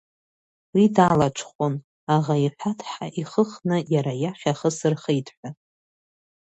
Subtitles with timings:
[0.73, 1.73] Уи далаҽхәон,
[2.15, 5.49] аӷа иҳәаҭҳа ихыхны иара иахь ахы сырхеит ҳәа.